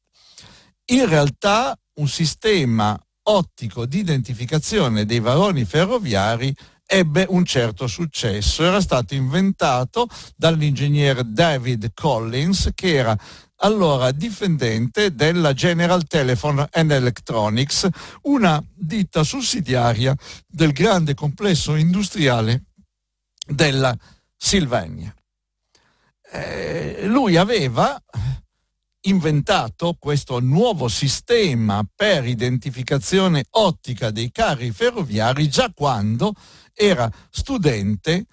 In 0.87 1.07
realtà 1.07 1.79
un 1.93 2.09
sistema 2.09 2.99
ottico 3.29 3.85
di 3.85 3.99
identificazione 3.99 5.05
dei 5.05 5.19
vagoni 5.19 5.65
ferroviari 5.65 6.55
ebbe 6.85 7.25
un 7.29 7.43
certo 7.45 7.87
successo. 7.87 8.63
Era 8.63 8.81
stato 8.81 9.13
inventato 9.13 10.07
dall'ingegnere 10.35 11.23
David 11.25 11.91
Collins, 11.93 12.71
che 12.73 12.93
era 12.93 13.17
allora 13.61 14.11
difendente 14.11 15.13
della 15.13 15.53
General 15.53 16.05
Telephone 16.05 16.67
and 16.71 16.91
Electronics, 16.91 17.87
una 18.23 18.63
ditta 18.73 19.23
sussidiaria 19.23 20.15
del 20.47 20.71
grande 20.71 21.13
complesso 21.13 21.75
industriale 21.75 22.65
della 23.45 23.95
Silvania. 24.35 25.13
Eh, 26.29 27.03
lui 27.05 27.35
aveva 27.37 28.01
inventato 29.07 29.95
questo 29.99 30.39
nuovo 30.39 30.87
sistema 30.87 31.83
per 31.95 32.25
identificazione 32.25 33.45
ottica 33.51 34.11
dei 34.11 34.31
carri 34.31 34.71
ferroviari 34.71 35.49
già 35.49 35.71
quando 35.73 36.33
era 36.73 37.11
studente 37.29 38.25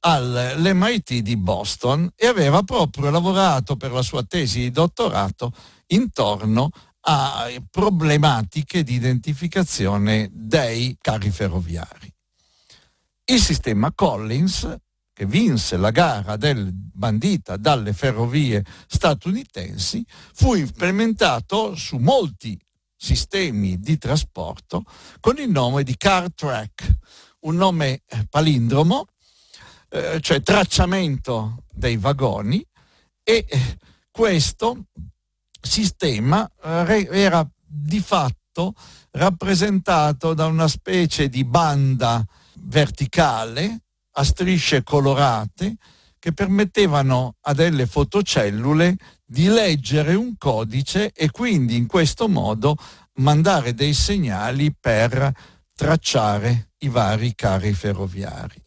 all'MIT 0.00 1.18
di 1.18 1.36
Boston 1.36 2.10
e 2.14 2.26
aveva 2.26 2.62
proprio 2.62 3.10
lavorato 3.10 3.76
per 3.76 3.92
la 3.92 4.02
sua 4.02 4.22
tesi 4.22 4.60
di 4.60 4.70
dottorato 4.70 5.52
intorno 5.88 6.70
a 7.06 7.46
problematiche 7.70 8.82
di 8.82 8.94
identificazione 8.94 10.30
dei 10.32 10.96
carri 11.00 11.30
ferroviari. 11.30 12.12
Il 13.26 13.40
sistema 13.40 13.92
Collins 13.92 14.76
che 15.14 15.26
vinse 15.26 15.76
la 15.76 15.90
gara 15.90 16.36
del 16.36 16.70
bandita 16.72 17.56
dalle 17.56 17.92
ferrovie 17.92 18.64
statunitensi, 18.86 20.04
fu 20.34 20.54
implementato 20.54 21.76
su 21.76 21.96
molti 21.98 22.58
sistemi 22.96 23.78
di 23.78 23.96
trasporto 23.96 24.84
con 25.20 25.38
il 25.38 25.48
nome 25.48 25.84
di 25.84 25.96
Car 25.96 26.32
Track, 26.34 26.98
un 27.40 27.54
nome 27.54 28.02
palindromo, 28.28 29.06
eh, 29.90 30.18
cioè 30.20 30.42
tracciamento 30.42 31.64
dei 31.70 31.96
vagoni 31.96 32.64
e 33.22 33.46
questo 34.10 34.86
sistema 35.60 36.50
eh, 36.62 37.08
era 37.10 37.48
di 37.64 38.00
fatto 38.00 38.74
rappresentato 39.12 40.34
da 40.34 40.46
una 40.46 40.68
specie 40.68 41.28
di 41.28 41.44
banda 41.44 42.24
verticale 42.54 43.83
a 44.16 44.24
strisce 44.24 44.82
colorate 44.82 45.76
che 46.18 46.32
permettevano 46.32 47.36
a 47.42 47.52
delle 47.52 47.86
fotocellule 47.86 48.96
di 49.24 49.46
leggere 49.46 50.14
un 50.14 50.36
codice 50.38 51.12
e 51.12 51.30
quindi 51.30 51.76
in 51.76 51.86
questo 51.86 52.28
modo 52.28 52.76
mandare 53.16 53.74
dei 53.74 53.92
segnali 53.92 54.74
per 54.74 55.32
tracciare 55.74 56.70
i 56.78 56.88
vari 56.88 57.34
carri 57.34 57.72
ferroviari. 57.72 58.63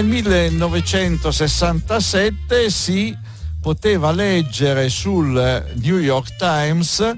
Nel 0.00 0.06
1967 0.06 2.70
si 2.70 3.12
poteva 3.60 4.12
leggere 4.12 4.88
sul 4.90 5.32
New 5.74 5.98
York 5.98 6.36
Times 6.36 7.16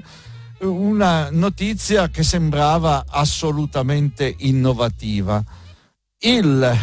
una 0.61 1.29
notizia 1.29 2.09
che 2.09 2.23
sembrava 2.23 3.05
assolutamente 3.07 4.33
innovativa. 4.39 5.43
Il 6.17 6.75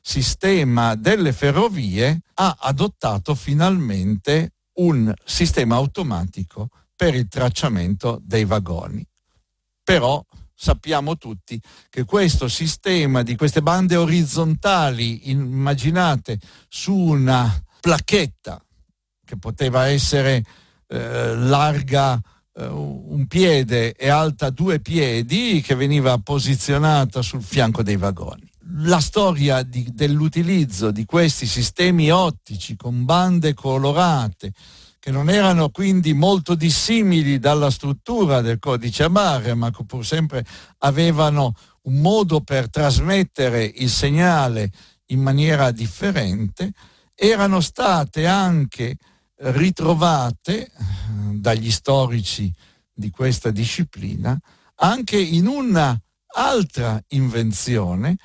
sistema 0.00 0.96
delle 0.96 1.32
ferrovie 1.32 2.22
ha 2.34 2.56
adottato 2.58 3.36
finalmente 3.36 4.54
un 4.78 5.14
sistema 5.24 5.76
automatico 5.76 6.70
per 6.96 7.14
il 7.14 7.28
tracciamento 7.28 8.20
dei 8.24 8.44
vagoni. 8.44 9.06
Però 9.84 10.20
sappiamo 10.54 11.16
tutti 11.16 11.60
che 11.90 12.04
questo 12.04 12.48
sistema 12.48 13.22
di 13.22 13.36
queste 13.36 13.62
bande 13.62 13.96
orizzontali 13.96 15.30
immaginate 15.30 16.38
su 16.68 16.94
una 16.94 17.62
placchetta 17.80 18.62
che 19.24 19.36
poteva 19.36 19.88
essere 19.88 20.44
eh, 20.86 21.34
larga 21.34 22.20
eh, 22.56 22.66
un 22.66 23.26
piede 23.26 23.94
e 23.94 24.08
alta 24.08 24.50
due 24.50 24.80
piedi 24.80 25.60
che 25.60 25.74
veniva 25.74 26.16
posizionata 26.18 27.20
sul 27.20 27.42
fianco 27.42 27.82
dei 27.82 27.96
vagoni. 27.96 28.48
La 28.78 29.00
storia 29.00 29.62
di, 29.62 29.86
dell'utilizzo 29.92 30.90
di 30.90 31.04
questi 31.04 31.46
sistemi 31.46 32.10
ottici 32.10 32.76
con 32.76 33.04
bande 33.04 33.54
colorate 33.54 34.52
che 35.04 35.10
non 35.10 35.28
erano 35.28 35.68
quindi 35.68 36.14
molto 36.14 36.54
dissimili 36.54 37.38
dalla 37.38 37.70
struttura 37.70 38.40
del 38.40 38.58
codice 38.58 39.02
a 39.02 39.10
barre, 39.10 39.52
ma 39.52 39.70
che 39.70 39.84
pur 39.84 40.02
sempre 40.02 40.42
avevano 40.78 41.52
un 41.82 42.00
modo 42.00 42.40
per 42.40 42.70
trasmettere 42.70 43.64
il 43.64 43.90
segnale 43.90 44.70
in 45.08 45.20
maniera 45.20 45.70
differente, 45.72 46.72
erano 47.14 47.60
state 47.60 48.24
anche 48.24 48.96
ritrovate 49.40 50.72
dagli 51.34 51.70
storici 51.70 52.50
di 52.90 53.10
questa 53.10 53.50
disciplina 53.50 54.34
anche 54.76 55.18
in 55.18 55.46
un'altra 55.46 56.98
invenzione 57.08 58.16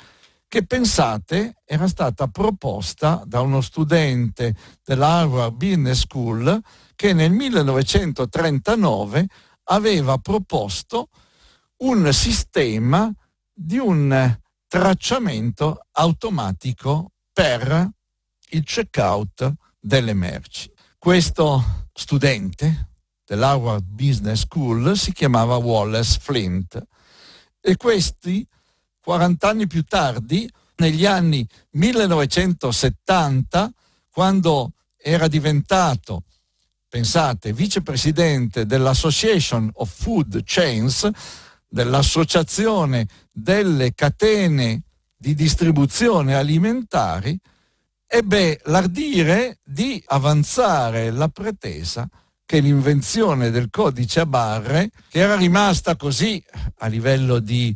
che 0.50 0.66
pensate 0.66 1.62
era 1.64 1.88
stata 1.88 2.28
proposta 2.28 3.24
da 3.26 3.40
uno 3.40 3.62
studente 3.62 4.56
dell'Harvard 4.84 5.54
Business 5.54 6.00
School 6.00 6.60
che 6.96 7.14
nel 7.14 7.32
1939 7.32 9.28
aveva 9.66 10.18
proposto 10.18 11.10
un 11.78 12.12
sistema 12.12 13.14
di 13.54 13.78
un 13.78 14.38
tracciamento 14.68 15.86
automatico 15.92 17.12
per 17.32 17.88
il 18.50 18.64
checkout 18.64 19.54
delle 19.80 20.16
merci. 20.16 20.72
Questo 20.98 21.88
studente 21.94 22.90
dell'Harvard 23.24 23.86
Business 23.86 24.42
School 24.42 24.98
si 24.98 25.14
chiamava 25.14 25.58
Wallace 25.58 26.18
Flint 26.20 26.84
e 27.62 27.78
questi 27.78 28.48
40 29.10 29.50
anni 29.50 29.66
più 29.66 29.82
tardi, 29.86 30.48
negli 30.76 31.04
anni 31.04 31.44
1970, 31.72 33.74
quando 34.12 34.74
era 34.96 35.28
diventato, 35.28 36.26
pensate, 36.88 37.52
vicepresidente 37.52 38.68
dell'Association 38.68 39.68
of 39.74 39.92
Food 39.92 40.44
Chains, 40.46 41.10
dell'associazione 41.68 43.08
delle 43.32 43.96
catene 43.96 44.84
di 45.18 45.34
distribuzione 45.34 46.36
alimentari, 46.36 47.36
ebbe 48.06 48.62
l'ardire 48.66 49.58
di 49.64 50.00
avanzare 50.06 51.10
la 51.10 51.30
pretesa 51.30 52.08
che 52.46 52.60
l'invenzione 52.60 53.50
del 53.50 53.72
codice 53.72 54.20
a 54.20 54.28
barre, 54.28 54.92
che 55.10 55.18
era 55.18 55.36
rimasta 55.36 55.96
così 55.96 56.40
a 56.78 56.86
livello 56.86 57.40
di 57.40 57.76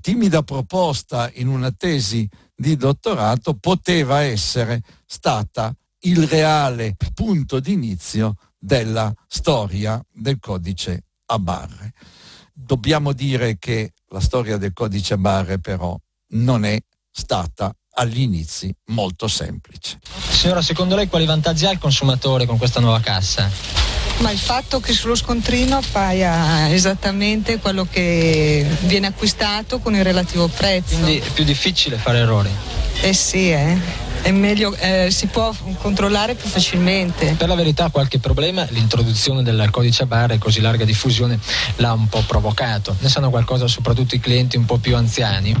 timida 0.00 0.42
proposta 0.42 1.30
in 1.34 1.48
una 1.48 1.70
tesi 1.70 2.28
di 2.54 2.76
dottorato 2.76 3.54
poteva 3.54 4.22
essere 4.22 4.82
stata 5.06 5.74
il 6.00 6.26
reale 6.26 6.96
punto 7.14 7.60
d'inizio 7.60 8.34
della 8.58 9.12
storia 9.26 10.02
del 10.12 10.38
codice 10.38 11.04
a 11.26 11.38
barre. 11.38 11.92
Dobbiamo 12.52 13.12
dire 13.12 13.58
che 13.58 13.92
la 14.08 14.20
storia 14.20 14.56
del 14.56 14.72
codice 14.72 15.14
a 15.14 15.18
barre 15.18 15.58
però 15.58 15.96
non 16.30 16.64
è 16.64 16.78
stata 17.10 17.74
agli 17.98 18.20
inizi 18.20 18.74
molto 18.86 19.28
semplice. 19.28 19.98
Signora, 20.30 20.62
secondo 20.62 20.96
lei 20.96 21.08
quali 21.08 21.26
vantaggi 21.26 21.66
ha 21.66 21.70
il 21.70 21.78
consumatore 21.78 22.46
con 22.46 22.58
questa 22.58 22.80
nuova 22.80 23.00
cassa? 23.00 23.85
Ma 24.18 24.30
il 24.30 24.38
fatto 24.38 24.80
che 24.80 24.92
sullo 24.92 25.14
scontrino 25.14 25.76
appaia 25.76 26.72
esattamente 26.72 27.58
quello 27.58 27.86
che 27.88 28.66
viene 28.80 29.08
acquistato 29.08 29.78
con 29.78 29.94
il 29.94 30.02
relativo 30.02 30.48
prezzo. 30.48 30.94
Quindi 30.94 31.18
è 31.18 31.30
più 31.30 31.44
difficile 31.44 31.96
fare 31.96 32.18
errori? 32.18 32.50
Eh 33.02 33.12
sì, 33.12 33.50
eh. 33.50 33.78
È 34.22 34.32
meglio, 34.32 34.74
eh, 34.74 35.08
si 35.10 35.26
può 35.26 35.54
controllare 35.78 36.34
più 36.34 36.48
facilmente. 36.48 37.34
Per 37.36 37.46
la 37.46 37.54
verità 37.54 37.90
qualche 37.90 38.18
problema 38.18 38.66
l'introduzione 38.70 39.42
del 39.42 39.68
codice 39.70 40.04
a 40.04 40.06
barre 40.06 40.34
e 40.34 40.38
così 40.38 40.60
larga 40.60 40.84
diffusione 40.84 41.38
l'ha 41.76 41.92
un 41.92 42.08
po' 42.08 42.24
provocato. 42.26 42.96
Ne 43.00 43.08
sanno 43.08 43.30
qualcosa 43.30 43.68
soprattutto 43.68 44.14
i 44.14 44.20
clienti 44.20 44.56
un 44.56 44.64
po' 44.64 44.78
più 44.78 44.96
anziani? 44.96 45.54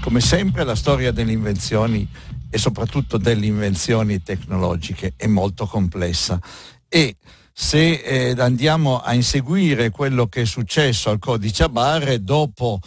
Come 0.00 0.20
sempre 0.20 0.64
la 0.64 0.74
storia 0.74 1.12
delle 1.12 1.32
invenzioni 1.32 2.08
e 2.50 2.58
soprattutto 2.58 3.18
delle 3.18 3.46
invenzioni 3.46 4.22
tecnologiche 4.22 5.14
è 5.16 5.26
molto 5.26 5.66
complessa. 5.66 6.40
E 6.88 7.16
se 7.52 8.00
eh, 8.00 8.34
andiamo 8.38 9.00
a 9.00 9.14
inseguire 9.14 9.90
quello 9.90 10.28
che 10.28 10.42
è 10.42 10.44
successo 10.44 11.10
al 11.10 11.18
codice 11.18 11.64
a 11.64 11.68
barre 11.68 12.22
dopo 12.22 12.80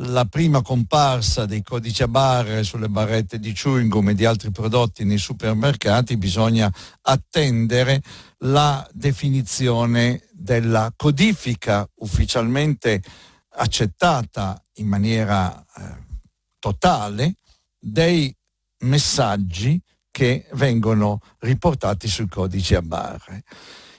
la 0.00 0.26
prima 0.26 0.60
comparsa 0.60 1.46
dei 1.46 1.62
codici 1.62 2.02
a 2.02 2.08
barre 2.08 2.64
sulle 2.64 2.88
barrette 2.88 3.38
di 3.38 3.52
chewing 3.52 3.88
gum 3.88 4.10
e 4.10 4.14
di 4.14 4.26
altri 4.26 4.50
prodotti 4.50 5.04
nei 5.04 5.16
supermercati 5.16 6.16
bisogna 6.18 6.70
attendere 7.02 8.02
la 8.38 8.86
definizione 8.92 10.22
della 10.32 10.92
codifica 10.94 11.88
ufficialmente 12.00 13.02
accettata 13.58 14.62
in 14.74 14.86
maniera 14.86 15.58
eh, 15.58 16.04
totale 16.58 17.36
dei 17.78 18.35
messaggi 18.80 19.80
che 20.10 20.46
vengono 20.52 21.20
riportati 21.40 22.08
sui 22.08 22.28
codici 22.28 22.74
a 22.74 22.82
barre. 22.82 23.42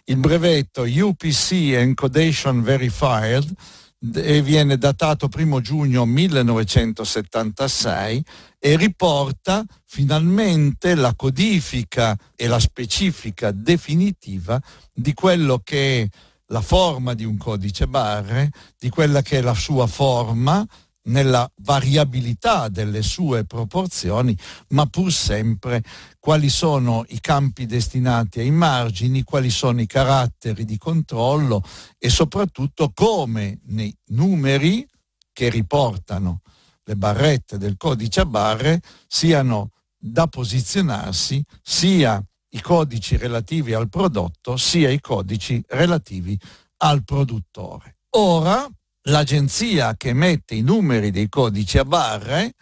Il 0.05 0.17
brevetto 0.17 0.83
UPC 0.83 1.51
Encodation 1.73 2.63
Verified 2.63 3.53
viene 3.99 4.77
datato 4.77 5.27
1 5.35 5.61
giugno 5.61 6.05
1976 6.05 8.23
e 8.59 8.77
riporta 8.77 9.65
finalmente 9.85 10.93
la 10.95 11.13
codifica 11.15 12.15
e 12.35 12.47
la 12.47 12.59
specifica 12.59 13.51
definitiva 13.51 14.61
di 14.93 15.13
quello 15.13 15.61
che 15.63 16.01
è 16.01 16.07
la 16.47 16.61
forma 16.61 17.13
di 17.13 17.25
un 17.25 17.37
codice 17.37 17.87
barre, 17.87 18.49
di 18.77 18.89
quella 18.89 19.21
che 19.21 19.37
è 19.39 19.41
la 19.41 19.53
sua 19.53 19.87
forma, 19.87 20.65
nella 21.07 21.49
variabilità 21.61 22.69
delle 22.69 23.01
sue 23.01 23.45
proporzioni, 23.45 24.37
ma 24.69 24.85
pur 24.85 25.11
sempre 25.11 25.83
quali 26.19 26.49
sono 26.49 27.05
i 27.09 27.19
campi 27.19 27.65
destinati 27.65 28.39
ai 28.39 28.51
margini, 28.51 29.23
quali 29.23 29.49
sono 29.49 29.81
i 29.81 29.85
caratteri 29.85 30.65
di 30.65 30.77
controllo 30.77 31.63
e 31.97 32.09
soprattutto 32.09 32.91
come 32.93 33.59
nei 33.65 33.95
numeri 34.07 34.87
che 35.31 35.49
riportano 35.49 36.41
le 36.83 36.95
barrette 36.95 37.57
del 37.57 37.75
codice 37.77 38.21
a 38.21 38.25
barre 38.25 38.81
siano 39.07 39.71
da 39.97 40.27
posizionarsi 40.27 41.43
sia 41.61 42.23
i 42.51 42.61
codici 42.61 43.17
relativi 43.17 43.73
al 43.73 43.89
prodotto 43.89 44.55
sia 44.55 44.89
i 44.89 45.01
codici 45.01 45.61
relativi 45.67 46.39
al 46.77 47.03
produttore. 47.03 47.97
Ora 48.11 48.67
l'agenzia 49.07 49.95
che 49.95 50.09
emette 50.09 50.55
i 50.55 50.61
numeri 50.61 51.11
dei 51.11 51.29
codici 51.29 51.77
a 51.77 51.85
barre, 51.85 52.53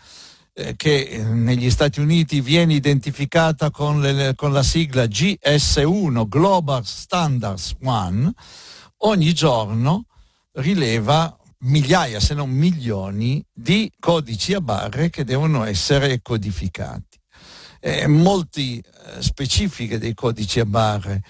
eh, 0.53 0.75
che 0.75 1.01
eh, 1.01 1.23
negli 1.23 1.69
Stati 1.69 1.99
Uniti 1.99 2.41
viene 2.41 2.73
identificata 2.73 3.71
con, 3.71 4.01
le, 4.01 4.33
con 4.35 4.51
la 4.51 4.63
sigla 4.63 5.05
GS1, 5.05 6.27
Global 6.27 6.85
Standards 6.85 7.75
1, 7.79 8.31
ogni 8.97 9.33
giorno 9.33 10.05
rileva 10.53 11.35
migliaia 11.59 12.19
se 12.19 12.33
non 12.33 12.49
milioni 12.49 13.43
di 13.51 13.91
codici 13.99 14.53
a 14.53 14.61
barre 14.61 15.09
che 15.09 15.23
devono 15.23 15.63
essere 15.63 16.21
codificati. 16.21 17.19
Eh, 17.79 18.07
molti 18.07 18.83
specifiche 19.19 19.99
dei 19.99 20.13
codici 20.13 20.59
a 20.59 20.65
barre 20.65 21.21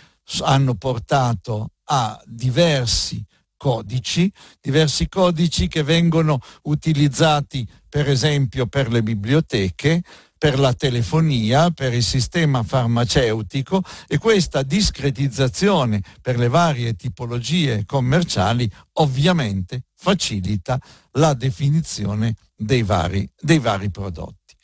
hanno 0.41 0.75
portato 0.75 1.71
a 1.85 2.21
diversi 2.25 3.23
codici, 3.65 4.31
diversi 4.61 5.09
codici 5.09 5.67
che 5.67 5.81
vengono 5.81 6.37
utilizzati 6.65 7.67
per 7.89 8.07
esempio 8.07 8.67
per 8.67 8.91
le 8.91 9.01
biblioteche, 9.01 10.03
per 10.37 10.59
la 10.59 10.71
telefonia, 10.73 11.71
per 11.71 11.91
il 11.91 12.03
sistema 12.03 12.61
farmaceutico 12.61 13.81
e 14.07 14.19
questa 14.19 14.61
discretizzazione 14.61 15.99
per 16.21 16.37
le 16.37 16.47
varie 16.47 16.93
tipologie 16.93 17.85
commerciali 17.87 18.69
ovviamente 18.99 19.85
facilita 19.95 20.79
la 21.13 21.33
definizione 21.33 22.35
dei 22.55 22.83
vari, 22.83 23.27
dei 23.35 23.57
vari 23.57 23.89
prodotti. 23.89 24.55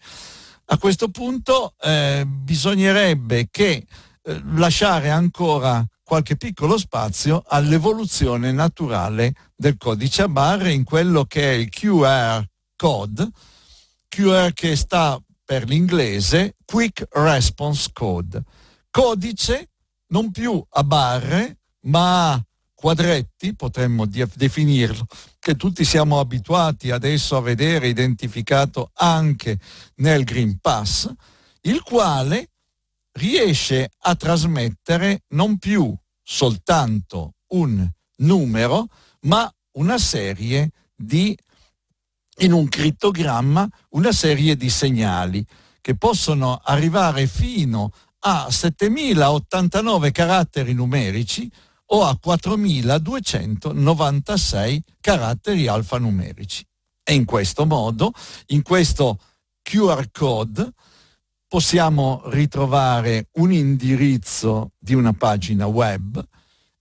A 0.66 0.78
questo 0.78 1.10
punto 1.10 1.74
eh, 1.82 2.24
bisognerebbe 2.28 3.48
che 3.50 3.84
eh, 4.22 4.42
lasciare 4.54 5.10
ancora 5.10 5.84
qualche 6.12 6.36
piccolo 6.36 6.78
spazio 6.78 7.41
all'evoluzione 7.47 8.52
naturale 8.52 9.34
del 9.56 9.78
codice 9.78 10.24
a 10.24 10.28
barre 10.28 10.74
in 10.74 10.84
quello 10.84 11.24
che 11.24 11.41
è 11.41 11.54
il 11.54 11.69
QR 11.69 12.45
code, 12.76 13.30
QR 14.10 14.52
che 14.52 14.76
sta 14.76 15.17
per 15.45 15.63
l'inglese 15.69 16.58
Quick 16.65 17.08
Response 17.12 17.91
Code, 17.93 18.43
codice 18.89 19.69
non 20.08 20.32
più 20.32 20.62
a 20.71 20.84
barre 20.84 21.60
ma 21.84 22.34
a 22.34 22.45
quadretti, 22.74 23.56
potremmo 23.56 24.06
definirlo, 24.06 25.06
che 25.39 25.56
tutti 25.56 25.86
siamo 25.86 26.19
abituati 26.19 26.91
adesso 26.91 27.38
a 27.38 27.41
vedere 27.41 27.88
identificato 27.88 28.91
anche 28.95 29.58
nel 29.95 30.26
Green 30.26 30.60
Pass, 30.60 31.10
il 31.62 31.82
quale 31.84 32.50
riesce 33.13 33.91
a 33.97 34.15
trasmettere 34.15 35.24
non 35.30 35.58
più 35.58 35.97
soltanto 36.32 37.34
un 37.50 37.86
numero, 38.20 38.88
ma 39.24 39.54
una 39.74 39.98
serie 39.98 40.72
di, 40.96 41.38
in 42.38 42.54
un 42.54 42.70
crittogramma, 42.70 43.67
una 43.89 44.13
serie 44.13 44.56
di 44.56 44.70
segnali 44.70 45.46
che 45.82 45.98
possono 45.98 46.62
arrivare 46.63 47.28
fino 47.28 47.91
a 48.20 48.50
7089 48.50 50.12
caratteri 50.12 50.72
numerici 50.74 51.52
o 51.88 52.06
a 52.06 52.17
4296 52.17 54.84
caratteri 55.02 55.67
alfanumerici. 55.67 56.65
E 57.04 57.13
in 57.13 57.26
questo 57.26 57.65
modo, 57.65 58.13
in 58.48 58.62
questo 58.62 59.20
QR 59.62 60.10
code, 60.12 60.72
possiamo 61.52 62.22
ritrovare 62.28 63.28
un 63.34 63.52
indirizzo 63.52 64.72
di 64.80 64.94
una 64.94 65.12
pagina 65.12 65.66
web 65.66 66.26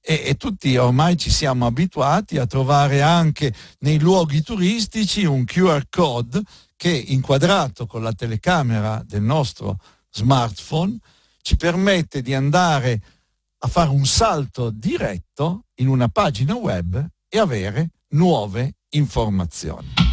e, 0.00 0.22
e, 0.26 0.36
tutti 0.36 0.76
ormai 0.76 1.16
ci 1.16 1.28
siamo 1.28 1.66
abituati 1.66 2.38
a 2.38 2.46
trovare 2.46 3.02
anche 3.02 3.52
nei 3.80 3.98
luoghi 3.98 4.42
turistici 4.42 5.24
un 5.24 5.44
QR 5.44 5.86
code 5.90 6.40
che 6.76 6.88
inquadrato 6.88 7.86
con 7.86 8.04
la 8.04 8.12
telecamera 8.12 9.02
del 9.04 9.22
nostro 9.22 9.76
smartphone 10.08 10.98
ci 11.42 11.56
permette 11.56 12.22
di 12.22 12.32
andare 12.32 13.02
a 13.58 13.66
fare 13.66 13.90
un 13.90 14.06
salto 14.06 14.70
diretto 14.70 15.64
in 15.78 15.88
una 15.88 16.06
pagina 16.06 16.54
web 16.54 17.04
e 17.28 17.38
avere 17.40 17.90
nuove 18.10 18.76
informazioni. 18.90 20.09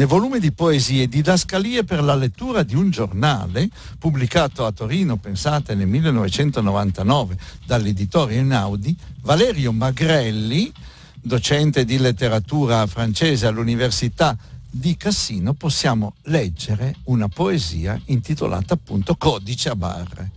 Nel 0.00 0.08
volume 0.08 0.38
di 0.38 0.50
poesie 0.50 1.08
Didascalie 1.08 1.84
per 1.84 2.02
la 2.02 2.14
lettura 2.14 2.62
di 2.62 2.74
un 2.74 2.88
giornale 2.88 3.68
pubblicato 3.98 4.64
a 4.64 4.72
Torino, 4.72 5.18
pensate, 5.18 5.74
nel 5.74 5.88
1999 5.88 7.36
dall'editore 7.66 8.36
Einaudi, 8.36 8.96
Valerio 9.20 9.72
Magrelli, 9.72 10.72
docente 11.20 11.84
di 11.84 11.98
letteratura 11.98 12.86
francese 12.86 13.46
all'Università 13.46 14.38
di 14.70 14.96
Cassino, 14.96 15.52
possiamo 15.52 16.14
leggere 16.22 16.94
una 17.04 17.28
poesia 17.28 18.00
intitolata 18.06 18.72
appunto 18.72 19.16
Codice 19.16 19.68
a 19.68 19.76
barre. 19.76 20.30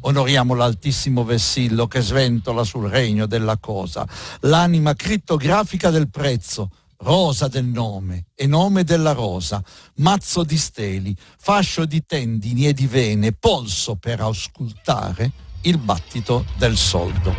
Onoriamo 0.00 0.54
l'altissimo 0.54 1.24
vessillo 1.24 1.86
che 1.86 2.00
sventola 2.00 2.64
sul 2.64 2.88
regno 2.88 3.26
della 3.26 3.58
cosa, 3.58 4.08
l'anima 4.40 4.94
crittografica 4.94 5.90
del 5.90 6.08
prezzo, 6.08 6.70
rosa 7.02 7.48
del 7.48 7.64
nome 7.64 8.26
e 8.34 8.46
nome 8.46 8.84
della 8.84 9.12
rosa, 9.12 9.62
mazzo 9.96 10.44
di 10.44 10.58
steli, 10.58 11.16
fascio 11.38 11.84
di 11.84 12.04
tendini 12.04 12.66
e 12.66 12.72
di 12.72 12.86
vene, 12.86 13.32
polso 13.32 13.96
per 13.96 14.20
auscultare 14.20 15.30
il 15.62 15.78
battito 15.78 16.44
del 16.56 16.76
soldo. 16.76 17.34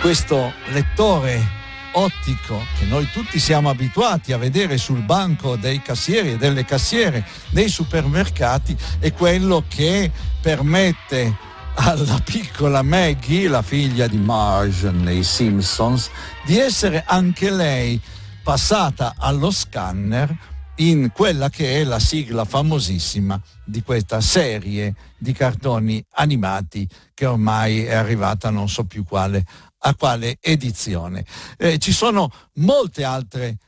Questo 0.00 0.52
lettore 0.72 1.59
ottico 1.92 2.62
che 2.78 2.84
noi 2.86 3.08
tutti 3.10 3.38
siamo 3.38 3.68
abituati 3.70 4.32
a 4.32 4.38
vedere 4.38 4.76
sul 4.76 5.02
banco 5.02 5.56
dei 5.56 5.82
cassieri 5.82 6.32
e 6.32 6.36
delle 6.36 6.64
cassiere 6.64 7.26
dei 7.50 7.68
supermercati 7.68 8.76
è 8.98 9.12
quello 9.12 9.64
che 9.68 10.10
permette 10.40 11.48
alla 11.74 12.20
piccola 12.24 12.82
Maggie, 12.82 13.48
la 13.48 13.62
figlia 13.62 14.06
di 14.06 14.18
Marge 14.18 14.90
nei 14.90 15.22
Simpsons, 15.22 16.10
di 16.44 16.58
essere 16.58 17.04
anche 17.06 17.50
lei 17.50 18.00
passata 18.42 19.14
allo 19.16 19.50
scanner 19.50 20.36
in 20.76 21.10
quella 21.12 21.50
che 21.50 21.80
è 21.80 21.84
la 21.84 21.98
sigla 21.98 22.44
famosissima 22.44 23.40
di 23.64 23.82
questa 23.82 24.20
serie 24.20 24.94
di 25.18 25.32
cartoni 25.32 26.02
animati 26.12 26.88
che 27.12 27.26
ormai 27.26 27.84
è 27.84 27.94
arrivata 27.94 28.50
non 28.50 28.68
so 28.68 28.84
più 28.84 29.04
quale 29.04 29.44
a 29.80 29.94
quale 29.94 30.38
edizione. 30.40 31.24
Eh, 31.56 31.78
ci 31.78 31.92
sono 31.92 32.30
molte 32.54 33.04
altre 33.04 33.58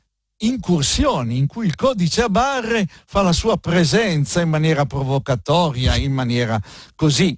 incursioni 0.43 1.39
in 1.39 1.47
cui 1.47 1.67
il 1.67 1.75
codice 1.75 2.23
a 2.23 2.29
barre 2.29 2.89
fa 3.07 3.23
la 3.23 3.33
sua 3.33 3.57
presenza 3.59 4.41
in 4.41 4.49
maniera 4.49 4.87
provocatoria, 4.87 5.97
in 5.97 6.13
maniera 6.13 6.61
così 6.95 7.37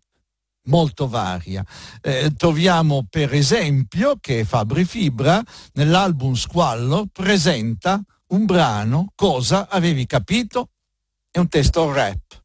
molto 0.66 1.08
varia. 1.08 1.64
Eh, 2.00 2.32
troviamo 2.36 3.06
per 3.08 3.34
esempio 3.34 4.16
che 4.20 4.44
Fabri 4.44 4.84
Fibra 4.84 5.42
nell'album 5.74 6.34
Squallo 6.34 7.06
presenta 7.12 8.02
un 8.28 8.44
brano, 8.46 9.12
Cosa 9.14 9.68
avevi 9.68 10.06
capito? 10.06 10.70
È 11.30 11.38
un 11.38 11.48
testo 11.48 11.92
rap 11.92 12.42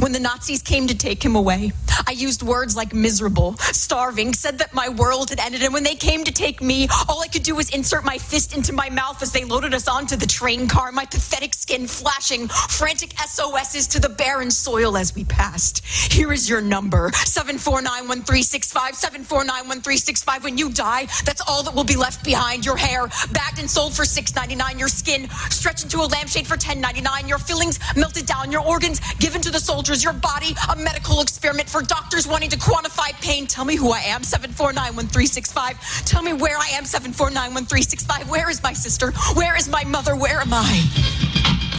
When 0.01 0.13
the 0.13 0.21
Nazis 0.21 0.63
came 0.63 0.87
to 0.89 0.97
take 0.97 1.25
him 1.25 1.37
away, 1.37 1.73
I 2.07 2.13
used 2.13 2.43
words 2.43 2.77
like 2.77 2.95
miserable, 2.95 3.57
starving, 3.59 4.35
said 4.35 4.59
that 4.59 4.75
my 4.75 4.89
world 4.89 5.31
had 5.31 5.41
ended. 5.41 5.63
And 5.63 5.73
when 5.73 5.85
they 5.85 5.95
came 5.95 6.25
to 6.25 6.33
take 6.33 6.61
me, 6.63 6.89
all 7.09 7.21
I 7.23 7.29
could 7.29 7.43
do 7.43 7.55
was 7.55 7.71
insert 7.71 8.05
my 8.05 8.19
fist 8.19 8.57
into 8.57 8.73
my 8.73 8.91
mouth 8.91 9.23
as 9.23 9.33
they 9.33 9.45
loaded 9.45 9.75
us 9.75 9.89
onto 9.89 10.17
the 10.17 10.27
train 10.27 10.69
car, 10.69 10.93
my 10.93 11.05
pathetic 11.07 11.55
skin 11.55 11.87
flashing 11.87 12.49
frantic 12.49 13.13
SOSs 13.19 13.87
to 13.89 14.01
the 14.01 14.09
barren 14.09 14.51
soil 14.51 14.97
as 14.97 15.15
we 15.15 15.25
passed. 15.25 15.85
Here 15.87 16.33
is 16.33 16.49
your 16.49 16.61
number 16.61 17.11
7491365, 17.11 18.95
7491365. 19.27 20.45
When 20.45 20.59
you 20.59 20.71
die, 20.71 21.07
that's 21.25 21.43
all 21.47 21.63
that 21.63 21.75
will 21.75 21.85
be 21.85 21.97
left 21.97 22.25
behind. 22.25 22.65
Your 22.65 22.77
hair 22.77 23.09
bagged 23.33 23.59
and 23.59 23.71
sold 23.71 23.95
for 23.95 24.05
$6.99, 24.05 24.79
your 24.79 24.89
skin 24.89 25.29
stretched 25.51 25.85
into 25.85 25.99
a 25.99 26.07
lampshade 26.07 26.47
for 26.47 26.57
$10.99, 26.57 27.29
your 27.29 27.39
fillings 27.39 27.79
melted 27.97 28.27
down, 28.27 28.51
your 28.51 28.63
organs 28.63 29.01
given 29.15 29.41
to 29.43 29.51
the 29.51 29.61
soldiers, 29.61 30.03
your 30.03 30.13
body 30.13 30.55
a 30.71 30.77
medical 30.77 31.21
experiment 31.21 31.69
for 31.69 31.83
doctors 31.91 32.25
wanting 32.29 32.49
to 32.49 32.57
quantify 32.57 33.11
pain. 33.21 33.49
Tell 33.49 33.65
me 33.65 33.75
who 33.75 33.91
I 33.91 33.99
am, 33.99 34.23
7491365. 34.23 36.05
Tell 36.05 36.23
me 36.23 36.33
where 36.33 36.57
I 36.57 36.69
am, 36.75 36.85
7491365. 36.85 38.31
Where 38.31 38.49
is 38.49 38.63
my 38.63 38.73
sister? 38.73 39.11
Where 39.35 39.57
is 39.57 39.69
my 39.69 39.83
mother? 39.83 40.15
Where 40.15 40.39
am 40.41 40.53
I? 40.53 41.70